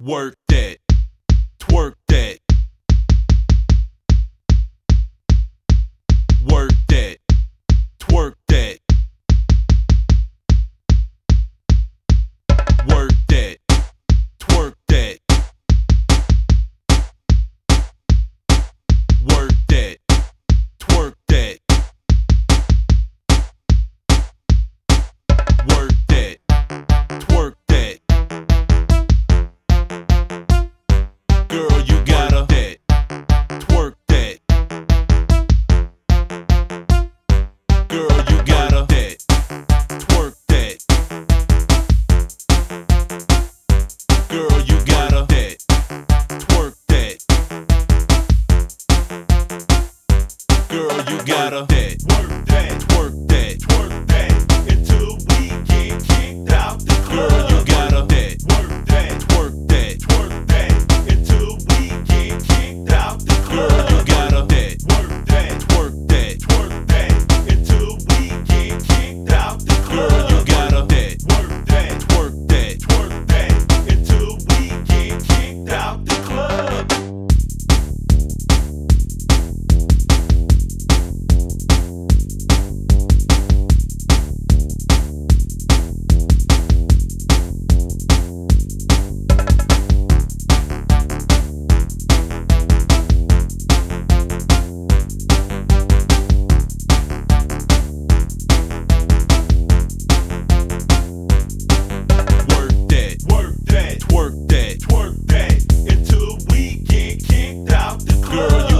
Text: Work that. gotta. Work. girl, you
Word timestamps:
Work 0.00 0.34
that. 0.48 0.79
gotta. 51.30 51.66
Work. 51.70 52.09
girl, 108.30 108.70
you 108.70 108.79